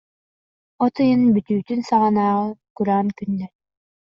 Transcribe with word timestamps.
От 0.83 0.95
ыйын 1.03 1.21
бүтүүтүн 1.33 1.79
саҕанааҕы 1.89 2.47
кураан 2.77 3.07
күннэр 3.17 3.51